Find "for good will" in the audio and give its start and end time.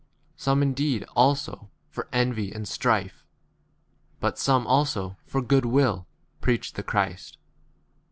5.27-6.07